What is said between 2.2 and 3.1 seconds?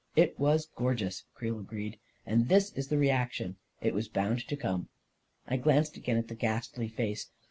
44 and this is the